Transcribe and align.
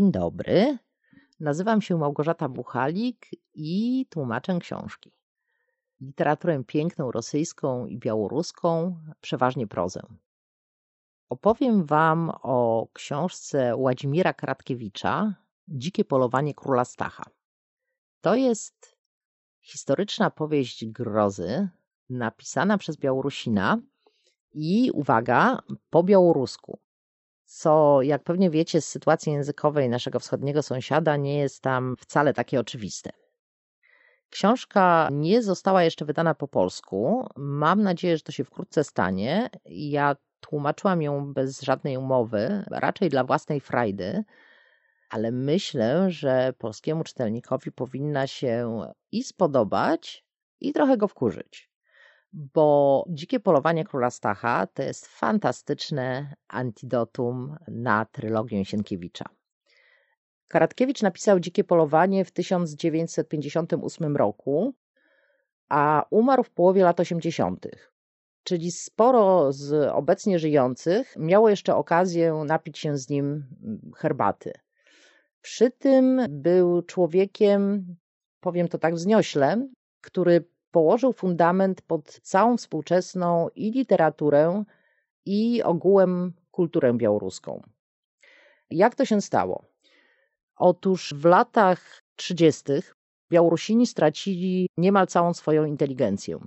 Dzień 0.00 0.12
dobry. 0.12 0.78
Nazywam 1.40 1.82
się 1.82 1.98
Małgorzata 1.98 2.48
Buchalik 2.48 3.26
i 3.54 4.06
tłumaczę 4.10 4.58
książki. 4.58 5.12
Literaturę 6.00 6.64
piękną 6.66 7.10
rosyjską 7.10 7.86
i 7.86 7.98
białoruską, 7.98 8.96
przeważnie 9.20 9.66
prozę. 9.66 10.02
Opowiem 11.28 11.84
Wam 11.84 12.32
o 12.42 12.88
książce 12.92 13.76
Władimira 13.76 14.32
Kratkiewicza 14.32 15.34
Dzikie 15.68 16.04
polowanie 16.04 16.54
króla 16.54 16.84
Stacha. 16.84 17.24
To 18.20 18.34
jest 18.34 18.96
historyczna 19.60 20.30
powieść 20.30 20.86
grozy 20.86 21.68
napisana 22.10 22.78
przez 22.78 22.96
Białorusina 22.96 23.78
i 24.52 24.90
uwaga, 24.94 25.62
po 25.90 26.02
białorusku 26.02 26.78
co, 27.50 28.02
jak 28.02 28.24
pewnie 28.24 28.50
wiecie, 28.50 28.80
z 28.80 28.88
sytuacji 28.88 29.32
językowej 29.32 29.88
naszego 29.88 30.20
wschodniego 30.20 30.62
sąsiada 30.62 31.16
nie 31.16 31.38
jest 31.38 31.62
tam 31.62 31.96
wcale 32.00 32.34
takie 32.34 32.60
oczywiste. 32.60 33.10
Książka 34.30 35.08
nie 35.12 35.42
została 35.42 35.82
jeszcze 35.82 36.04
wydana 36.04 36.34
po 36.34 36.48
polsku. 36.48 37.28
Mam 37.36 37.82
nadzieję, 37.82 38.16
że 38.16 38.22
to 38.22 38.32
się 38.32 38.44
wkrótce 38.44 38.84
stanie. 38.84 39.50
Ja 39.64 40.16
tłumaczyłam 40.40 41.02
ją 41.02 41.32
bez 41.32 41.60
żadnej 41.60 41.96
umowy, 41.96 42.64
raczej 42.70 43.08
dla 43.08 43.24
własnej 43.24 43.60
frajdy, 43.60 44.24
ale 45.10 45.32
myślę, 45.32 46.10
że 46.10 46.52
polskiemu 46.58 47.04
czytelnikowi 47.04 47.72
powinna 47.72 48.26
się 48.26 48.82
i 49.12 49.22
spodobać, 49.22 50.24
i 50.60 50.72
trochę 50.72 50.96
go 50.96 51.08
wkurzyć 51.08 51.69
bo 52.32 53.04
Dzikie 53.08 53.40
polowanie 53.40 53.84
króla 53.84 54.10
Stacha 54.10 54.66
to 54.66 54.82
jest 54.82 55.06
fantastyczne 55.06 56.34
antidotum 56.48 57.56
na 57.68 58.04
trylogię 58.04 58.64
Sienkiewicza. 58.64 59.24
Karatkiewicz 60.48 61.02
napisał 61.02 61.40
Dzikie 61.40 61.64
polowanie 61.64 62.24
w 62.24 62.30
1958 62.30 64.16
roku, 64.16 64.74
a 65.68 66.04
umarł 66.10 66.42
w 66.42 66.50
połowie 66.50 66.84
lat 66.84 67.00
80., 67.00 67.66
czyli 68.44 68.70
sporo 68.70 69.52
z 69.52 69.90
obecnie 69.92 70.38
żyjących 70.38 71.14
miało 71.18 71.48
jeszcze 71.48 71.76
okazję 71.76 72.42
napić 72.46 72.78
się 72.78 72.96
z 72.96 73.08
nim 73.08 73.46
herbaty. 73.96 74.52
Przy 75.42 75.70
tym 75.70 76.20
był 76.28 76.82
człowiekiem, 76.82 77.86
powiem 78.40 78.68
to 78.68 78.78
tak 78.78 78.94
wzniośle, 78.94 79.68
który 80.00 80.44
położył 80.70 81.12
fundament 81.12 81.82
pod 81.82 82.20
całą 82.22 82.56
współczesną 82.56 83.48
i 83.54 83.70
literaturę, 83.70 84.64
i 85.26 85.62
ogółem 85.62 86.32
kulturę 86.50 86.94
białoruską. 86.94 87.62
Jak 88.70 88.94
to 88.94 89.04
się 89.04 89.20
stało? 89.20 89.64
Otóż 90.56 91.14
w 91.16 91.24
latach 91.24 92.02
30. 92.16 92.64
Białorusini 93.30 93.86
stracili 93.86 94.68
niemal 94.76 95.06
całą 95.06 95.34
swoją 95.34 95.64
inteligencję. 95.64 96.38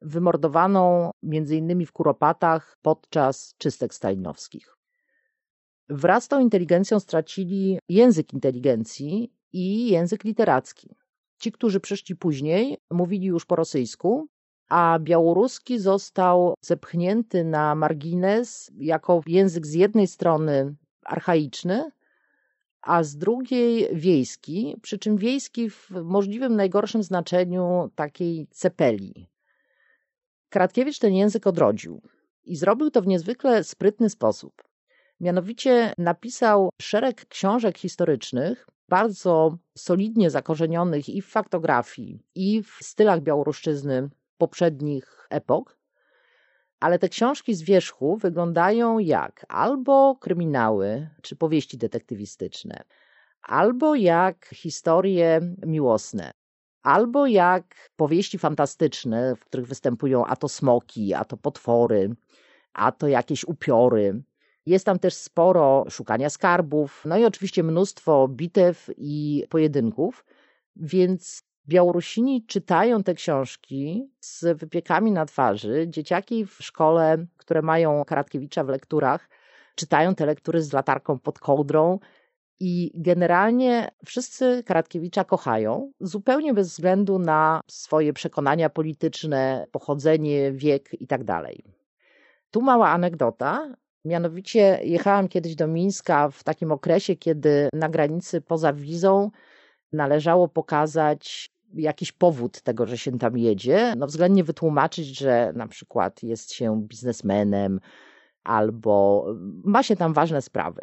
Wymordowaną 0.00 1.10
m.in. 1.22 1.86
w 1.86 1.92
Kuropatach 1.92 2.78
podczas 2.82 3.54
czystek 3.58 3.94
stalinowskich. 3.94 4.76
Wraz 5.88 6.24
z 6.24 6.28
tą 6.28 6.40
inteligencją 6.40 7.00
stracili 7.00 7.78
język 7.88 8.32
inteligencji 8.32 9.32
i 9.52 9.88
język 9.88 10.24
literacki. 10.24 10.96
Ci, 11.44 11.52
którzy 11.52 11.80
przyszli 11.80 12.16
później, 12.16 12.78
mówili 12.90 13.26
już 13.26 13.44
po 13.44 13.56
rosyjsku, 13.56 14.26
a 14.68 14.98
białoruski 15.00 15.78
został 15.78 16.54
zepchnięty 16.60 17.44
na 17.44 17.74
margines 17.74 18.70
jako 18.76 19.20
język 19.26 19.66
z 19.66 19.72
jednej 19.72 20.06
strony 20.06 20.74
archaiczny, 21.02 21.90
a 22.82 23.02
z 23.02 23.16
drugiej 23.16 23.88
wiejski, 23.92 24.76
przy 24.82 24.98
czym 24.98 25.16
wiejski 25.16 25.70
w 25.70 25.90
możliwym 25.90 26.56
najgorszym 26.56 27.02
znaczeniu 27.02 27.90
takiej 27.94 28.46
cepeli. 28.50 29.28
Kratkiewicz 30.48 30.98
ten 30.98 31.14
język 31.14 31.46
odrodził 31.46 32.02
i 32.44 32.56
zrobił 32.56 32.90
to 32.90 33.02
w 33.02 33.06
niezwykle 33.06 33.64
sprytny 33.64 34.10
sposób. 34.10 34.62
Mianowicie 35.20 35.92
napisał 35.98 36.70
szereg 36.82 37.26
książek 37.26 37.78
historycznych, 37.78 38.66
bardzo 38.94 39.58
solidnie 39.78 40.30
zakorzenionych 40.30 41.08
i 41.08 41.22
w 41.22 41.26
faktografii, 41.26 42.18
i 42.34 42.62
w 42.62 42.78
stylach 42.82 43.20
białoruszczyzny 43.20 44.08
poprzednich 44.38 45.26
epok. 45.30 45.78
Ale 46.80 46.98
te 46.98 47.08
książki 47.08 47.54
z 47.54 47.62
wierzchu 47.62 48.16
wyglądają 48.16 48.98
jak 48.98 49.46
albo 49.48 50.16
kryminały 50.20 51.08
czy 51.22 51.36
powieści 51.36 51.78
detektywistyczne, 51.78 52.84
albo 53.42 53.94
jak 53.94 54.46
historie 54.54 55.40
miłosne, 55.66 56.30
albo 56.82 57.26
jak 57.26 57.90
powieści 57.96 58.38
fantastyczne, 58.38 59.36
w 59.36 59.44
których 59.44 59.66
występują 59.66 60.24
a 60.26 60.36
to 60.36 60.48
smoki, 60.48 61.14
a 61.14 61.24
to 61.24 61.36
potwory, 61.36 62.10
a 62.72 62.92
to 62.92 63.08
jakieś 63.08 63.44
upiory. 63.44 64.22
Jest 64.66 64.86
tam 64.86 64.98
też 64.98 65.14
sporo 65.14 65.84
szukania 65.90 66.30
skarbów, 66.30 67.02
no 67.06 67.18
i 67.18 67.24
oczywiście 67.24 67.62
mnóstwo 67.62 68.28
bitew 68.28 68.90
i 68.96 69.44
pojedynków, 69.50 70.24
więc 70.76 71.42
Białorusini 71.68 72.46
czytają 72.46 73.02
te 73.02 73.14
książki 73.14 74.10
z 74.20 74.58
wypiekami 74.58 75.12
na 75.12 75.26
twarzy. 75.26 75.86
Dzieciaki 75.88 76.46
w 76.46 76.52
szkole, 76.52 77.26
które 77.36 77.62
mają 77.62 78.04
Karatkiewicza 78.04 78.64
w 78.64 78.68
lekturach, 78.68 79.28
czytają 79.74 80.14
te 80.14 80.26
lektury 80.26 80.62
z 80.62 80.72
latarką 80.72 81.18
pod 81.18 81.38
kołdrą. 81.38 81.98
I 82.60 82.90
generalnie 82.94 83.90
wszyscy 84.06 84.62
Karatkiewicza 84.66 85.24
kochają, 85.24 85.92
zupełnie 86.00 86.54
bez 86.54 86.68
względu 86.68 87.18
na 87.18 87.60
swoje 87.70 88.12
przekonania 88.12 88.70
polityczne, 88.70 89.66
pochodzenie, 89.72 90.52
wiek 90.52 91.00
itd. 91.00 91.24
Tak 91.24 91.44
tu 92.50 92.62
mała 92.62 92.90
anegdota. 92.90 93.74
Mianowicie 94.04 94.80
jechałam 94.82 95.28
kiedyś 95.28 95.54
do 95.54 95.66
Mińska 95.66 96.30
w 96.30 96.44
takim 96.44 96.72
okresie, 96.72 97.16
kiedy 97.16 97.68
na 97.72 97.88
granicy 97.88 98.40
poza 98.40 98.72
wizą 98.72 99.30
należało 99.92 100.48
pokazać 100.48 101.50
jakiś 101.74 102.12
powód 102.12 102.62
tego, 102.62 102.86
że 102.86 102.98
się 102.98 103.18
tam 103.18 103.38
jedzie, 103.38 103.94
no 103.96 104.06
względnie 104.06 104.44
wytłumaczyć, 104.44 105.18
że 105.18 105.52
na 105.54 105.68
przykład 105.68 106.22
jest 106.22 106.52
się 106.52 106.82
biznesmenem 106.82 107.80
albo 108.44 109.26
ma 109.64 109.82
się 109.82 109.96
tam 109.96 110.12
ważne 110.12 110.42
sprawy. 110.42 110.80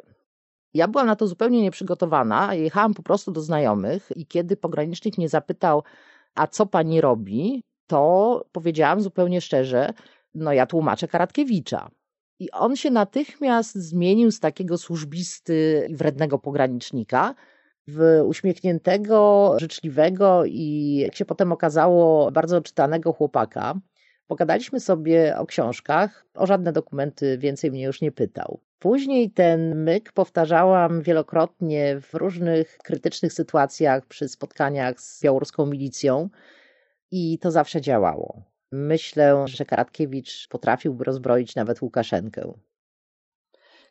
Ja 0.73 0.87
byłam 0.87 1.07
na 1.07 1.15
to 1.15 1.27
zupełnie 1.27 1.61
nieprzygotowana, 1.61 2.53
jechałam 2.53 2.93
po 2.93 3.03
prostu 3.03 3.31
do 3.31 3.41
znajomych 3.41 4.11
i 4.15 4.25
kiedy 4.25 4.57
pogranicznik 4.57 5.17
mnie 5.17 5.29
zapytał, 5.29 5.83
a 6.35 6.47
co 6.47 6.65
pani 6.65 7.01
robi, 7.01 7.63
to 7.87 8.45
powiedziałam 8.51 9.01
zupełnie 9.01 9.41
szczerze, 9.41 9.93
no 10.35 10.53
ja 10.53 10.65
tłumaczę 10.65 11.07
Karatkiewicza. 11.07 11.89
I 12.41 12.51
on 12.51 12.75
się 12.75 12.91
natychmiast 12.91 13.75
zmienił 13.75 14.31
z 14.31 14.39
takiego 14.39 14.77
służbisty 14.77 15.85
i 15.89 15.95
wrednego 15.95 16.39
pogranicznika 16.39 17.35
w 17.87 18.21
uśmiechniętego, 18.25 19.53
życzliwego 19.57 20.45
i, 20.45 20.95
jak 20.95 21.15
się 21.15 21.25
potem 21.25 21.51
okazało, 21.51 22.31
bardzo 22.31 22.61
czytanego 22.61 23.13
chłopaka. 23.13 23.73
Pogadaliśmy 24.27 24.79
sobie 24.79 25.37
o 25.37 25.45
książkach, 25.45 26.25
o 26.33 26.45
żadne 26.45 26.71
dokumenty 26.71 27.37
więcej 27.37 27.71
mnie 27.71 27.83
już 27.83 28.01
nie 28.01 28.11
pytał. 28.11 28.59
Później 28.79 29.31
ten 29.31 29.83
myk 29.83 30.11
powtarzałam 30.11 31.01
wielokrotnie 31.01 32.01
w 32.01 32.13
różnych 32.13 32.77
krytycznych 32.77 33.33
sytuacjach 33.33 34.05
przy 34.05 34.27
spotkaniach 34.29 35.01
z 35.01 35.23
białoruską 35.23 35.65
milicją 35.65 36.29
i 37.11 37.39
to 37.39 37.51
zawsze 37.51 37.81
działało. 37.81 38.50
Myślę, 38.71 39.45
że 39.47 39.65
Karatkiewicz 39.65 40.47
potrafiłby 40.47 41.03
rozbroić 41.03 41.55
nawet 41.55 41.81
Łukaszenkę. 41.81 42.53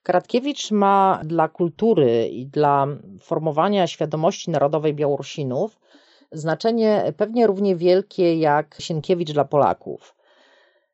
Karatkiewicz 0.02 0.70
ma 0.70 1.20
dla 1.24 1.48
kultury 1.48 2.28
i 2.28 2.46
dla 2.46 2.86
formowania 3.20 3.86
świadomości 3.86 4.50
narodowej 4.50 4.94
Białorusinów 4.94 5.80
znaczenie 6.32 7.12
pewnie 7.16 7.46
równie 7.46 7.76
wielkie 7.76 8.38
jak 8.38 8.76
Sienkiewicz 8.78 9.32
dla 9.32 9.44
Polaków. 9.44 10.16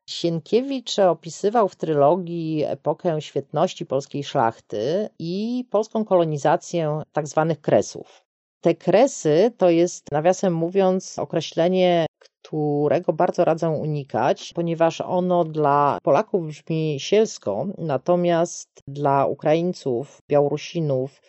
Sienkiewicz 0.05 0.99
opisywał 0.99 1.69
w 1.69 1.75
trylogii 1.75 2.63
epokę 2.67 3.21
świetności 3.21 3.85
polskiej 3.85 4.23
szlachty 4.23 5.09
i 5.19 5.65
polską 5.69 6.05
kolonizację 6.05 7.01
tak 7.11 7.27
zwanych 7.27 7.61
kresów. 7.61 8.25
Te 8.61 8.75
kresy 8.75 9.51
to 9.57 9.69
jest, 9.69 10.11
nawiasem 10.11 10.53
mówiąc, 10.53 11.19
określenie, 11.19 12.05
którego 12.47 13.13
bardzo 13.13 13.45
radzę 13.45 13.69
unikać, 13.69 14.53
ponieważ 14.53 15.01
ono 15.01 15.45
dla 15.45 15.97
Polaków 16.03 16.47
brzmi 16.47 16.99
sielsko, 16.99 17.67
natomiast 17.77 18.69
dla 18.87 19.25
Ukraińców, 19.25 20.21
Białorusinów 20.29 21.21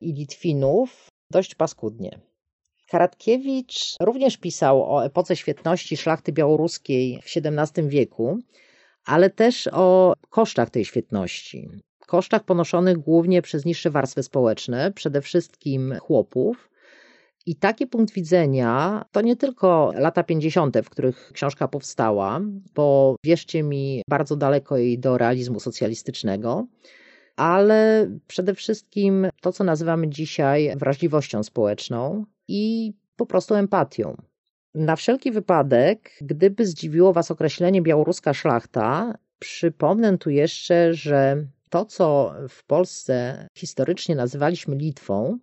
i 0.00 0.12
Litwinów 0.12 1.06
dość 1.30 1.54
paskudnie. 1.54 2.20
Karatkiewicz 2.88 3.96
również 4.00 4.36
pisał 4.36 4.94
o 4.94 5.04
epoce 5.04 5.36
świetności 5.36 5.96
szlachty 5.96 6.32
białoruskiej 6.32 7.22
w 7.22 7.36
XVII 7.36 7.88
wieku, 7.88 8.38
ale 9.04 9.30
też 9.30 9.68
o 9.72 10.14
kosztach 10.30 10.70
tej 10.70 10.84
świetności. 10.84 11.68
Kosztach 12.06 12.44
ponoszonych 12.44 12.98
głównie 12.98 13.42
przez 13.42 13.64
niższe 13.64 13.90
warstwy 13.90 14.22
społeczne, 14.22 14.92
przede 14.92 15.20
wszystkim 15.20 15.94
chłopów, 16.00 16.69
i 17.46 17.56
taki 17.56 17.86
punkt 17.86 18.14
widzenia 18.14 19.04
to 19.12 19.20
nie 19.20 19.36
tylko 19.36 19.92
lata 19.94 20.22
50., 20.22 20.76
w 20.84 20.90
których 20.90 21.32
książka 21.32 21.68
powstała, 21.68 22.40
bo 22.74 23.16
wierzcie 23.24 23.62
mi, 23.62 24.02
bardzo 24.08 24.36
daleko 24.36 24.76
jej 24.76 24.98
do 24.98 25.18
realizmu 25.18 25.60
socjalistycznego, 25.60 26.66
ale 27.36 28.10
przede 28.26 28.54
wszystkim 28.54 29.28
to, 29.40 29.52
co 29.52 29.64
nazywamy 29.64 30.08
dzisiaj 30.08 30.72
wrażliwością 30.76 31.42
społeczną 31.42 32.24
i 32.48 32.92
po 33.16 33.26
prostu 33.26 33.54
empatią. 33.54 34.16
Na 34.74 34.96
wszelki 34.96 35.32
wypadek, 35.32 36.10
gdyby 36.20 36.66
zdziwiło 36.66 37.12
Was 37.12 37.30
określenie 37.30 37.82
białoruska 37.82 38.34
szlachta, 38.34 39.14
przypomnę 39.38 40.18
tu 40.18 40.30
jeszcze, 40.30 40.94
że 40.94 41.46
to, 41.70 41.84
co 41.84 42.34
w 42.48 42.64
Polsce 42.64 43.48
historycznie 43.54 44.14
nazywaliśmy 44.14 44.76
Litwą, 44.76 45.38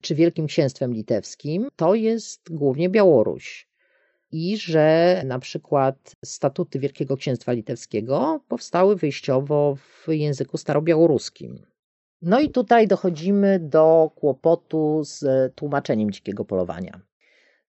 czy 0.00 0.14
Wielkim 0.14 0.46
Księstwem 0.46 0.94
Litewskim, 0.94 1.68
to 1.76 1.94
jest 1.94 2.40
głównie 2.50 2.88
Białoruś. 2.88 3.68
I 4.32 4.56
że 4.56 5.22
na 5.24 5.38
przykład 5.38 6.12
statuty 6.24 6.78
Wielkiego 6.78 7.16
Księstwa 7.16 7.52
Litewskiego 7.52 8.40
powstały 8.48 8.96
wyjściowo 8.96 9.76
w 9.76 10.08
języku 10.08 10.56
starobiałoruskim. 10.58 11.66
No 12.22 12.40
i 12.40 12.50
tutaj 12.50 12.88
dochodzimy 12.88 13.58
do 13.58 14.10
kłopotu 14.14 15.04
z 15.04 15.24
tłumaczeniem 15.54 16.10
dzikiego 16.10 16.44
polowania. 16.44 17.00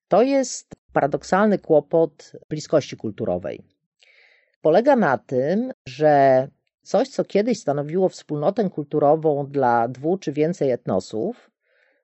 To 0.08 0.22
jest 0.22 0.76
paradoksalny 0.94 1.60
kłopot 1.60 2.32
bliskości 2.50 2.98
kulturowej. 2.98 3.64
Polega 4.62 4.96
na 4.96 5.18
tym, 5.18 5.72
że 5.88 6.48
coś, 6.82 7.10
co 7.10 7.26
kiedyś 7.26 7.60
stanowiło 7.60 8.10
wspólnotę 8.10 8.70
kulturową 8.70 9.48
dla 9.48 9.88
dwu 9.88 10.18
czy 10.18 10.32
więcej 10.32 10.72
etnosów, 10.72 11.52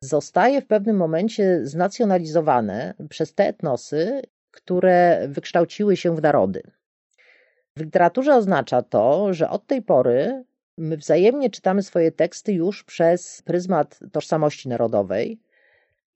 zostaje 0.06 0.62
w 0.62 0.68
pewnym 0.68 0.98
momencie 0.98 1.60
znacjonalizowane 1.64 2.94
przez 3.10 3.34
te 3.34 3.48
etnosy, 3.48 4.22
które 4.52 5.28
wykształciły 5.30 5.98
się 5.98 6.16
w 6.16 6.22
narody. 6.22 6.62
W 7.78 7.82
literaturze 7.82 8.36
oznacza 8.36 8.82
to, 8.82 9.34
że 9.34 9.50
od 9.50 9.68
tej 9.68 9.82
pory 9.82 10.44
my 10.78 10.98
wzajemnie 10.98 11.50
czytamy 11.50 11.84
swoje 11.84 12.12
teksty 12.12 12.54
już 12.54 12.84
przez 12.84 13.42
pryzmat 13.42 14.00
tożsamości 14.12 14.70
narodowej 14.70 15.40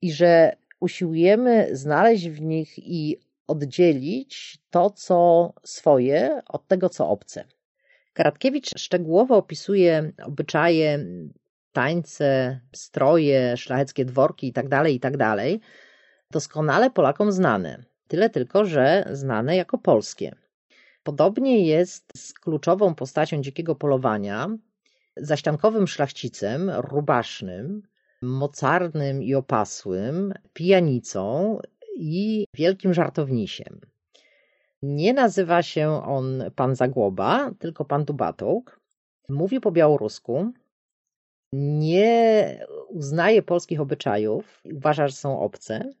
i 0.02 0.12
że 0.12 0.56
usiłujemy 0.80 1.68
znaleźć 1.72 2.28
w 2.28 2.40
nich 2.40 2.78
i 2.78 3.16
oddzielić 3.46 4.58
to, 4.70 4.90
co 4.90 5.52
swoje, 5.64 6.42
od 6.48 6.66
tego, 6.66 6.88
co 6.88 7.08
obce. 7.08 7.44
Karatkiewicz 8.12 8.78
szczegółowo 8.78 9.36
opisuje 9.36 10.12
obyczaje 10.24 11.04
tańce, 11.72 12.60
stroje, 12.72 13.56
szlacheckie 13.56 14.04
dworki 14.04 14.46
itd., 14.46 14.68
tak 14.68 14.88
itd., 14.88 15.18
tak 15.18 15.60
doskonale 16.30 16.90
Polakom 16.90 17.32
znane. 17.32 17.84
Tyle 18.08 18.30
tylko, 18.30 18.64
że 18.64 19.08
znane 19.12 19.56
jako 19.56 19.78
polskie. 19.78 20.34
Podobnie 21.02 21.66
jest 21.66 22.12
z 22.16 22.32
kluczową 22.32 22.94
postacią 22.94 23.42
dzikiego 23.42 23.74
polowania, 23.74 24.48
zaściankowym 25.16 25.86
szlachcicem, 25.86 26.70
rubasznym, 26.70 27.82
mocarnym 28.22 29.22
i 29.22 29.34
opasłym, 29.34 30.34
pijanicą 30.52 31.58
i 31.96 32.44
wielkim 32.54 32.94
żartownisiem. 32.94 33.80
Nie 34.82 35.12
nazywa 35.12 35.62
się 35.62 36.02
on 36.04 36.44
pan 36.56 36.76
Zagłoba, 36.76 37.50
tylko 37.58 37.84
pan 37.84 38.04
Dubatołk. 38.04 38.80
Mówi 39.28 39.60
po 39.60 39.72
białorusku, 39.72 40.52
nie 41.52 42.58
uznaje 42.88 43.42
polskich 43.42 43.80
obyczajów, 43.80 44.62
uważa, 44.74 45.08
że 45.08 45.14
są 45.14 45.40
obce 45.40 45.92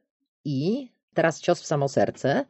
i 0.44 0.88
teraz 1.14 1.40
cios 1.40 1.62
w 1.62 1.66
samo 1.66 1.88
serce, 1.88 2.44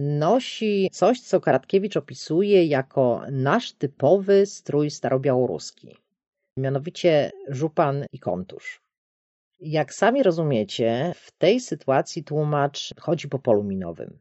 nosi 0.00 0.90
coś, 0.92 1.20
co 1.20 1.40
Karatkiewicz 1.40 1.96
opisuje 1.96 2.64
jako 2.64 3.22
nasz 3.30 3.72
typowy 3.72 4.46
strój 4.46 4.90
starobiałoruski, 4.90 5.96
mianowicie 6.56 7.32
żupan 7.48 8.04
i 8.12 8.18
kontusz. 8.18 8.82
Jak 9.60 9.94
sami 9.94 10.22
rozumiecie, 10.22 11.12
w 11.16 11.30
tej 11.30 11.60
sytuacji 11.60 12.24
tłumacz 12.24 12.94
chodzi 13.00 13.28
po 13.28 13.38
polu 13.38 13.64
minowym. 13.64 14.18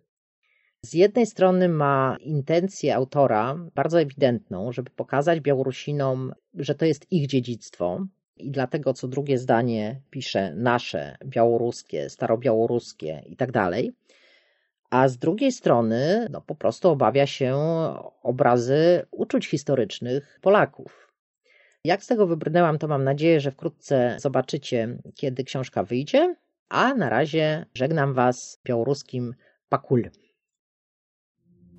Z 0.82 0.94
jednej 0.94 1.26
strony 1.26 1.70
ma 1.70 2.18
intencję 2.20 2.96
autora 2.96 3.56
bardzo 3.76 4.02
ewidentną, 4.02 4.72
żeby 4.72 4.92
pokazać 4.92 5.40
Białorusinom, 5.40 6.34
że 6.54 6.76
to 6.76 6.86
jest 6.86 7.12
ich 7.12 7.28
dziedzictwo, 7.28 8.06
i 8.38 8.52
dlatego 8.52 8.94
co 8.94 9.08
drugie 9.08 9.38
zdanie 9.38 10.02
pisze 10.10 10.54
nasze, 10.56 11.18
białoruskie, 11.26 12.10
starobiałoruskie 12.10 13.24
i 13.26 13.36
tak 13.36 13.52
dalej. 13.52 13.92
A 14.90 15.08
z 15.08 15.18
drugiej 15.18 15.52
strony, 15.52 16.28
no 16.32 16.42
po 16.42 16.56
prostu 16.56 16.90
obawia 16.90 17.28
się 17.28 17.58
obrazy 18.24 19.06
uczuć 19.12 19.48
historycznych 19.48 20.40
Polaków. 20.42 21.14
Jak 21.84 22.04
z 22.04 22.08
tego 22.08 22.28
wybrnęłam, 22.28 22.78
to 22.78 22.88
mam 22.88 23.04
nadzieję, 23.04 23.40
że 23.40 23.52
wkrótce 23.52 24.16
zobaczycie, 24.20 24.98
kiedy 25.16 25.44
książka 25.44 25.84
wyjdzie. 25.84 26.36
A 26.70 26.94
na 26.94 27.10
razie 27.10 27.66
żegnam 27.74 28.14
Was 28.14 28.60
białoruskim 28.66 29.36
pakul. 29.70 30.10